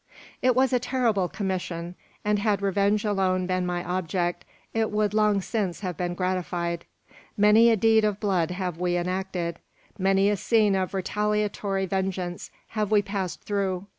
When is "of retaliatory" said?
10.73-11.85